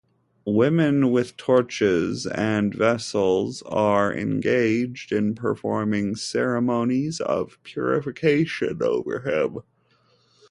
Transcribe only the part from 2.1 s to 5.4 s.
and vessels are engaged in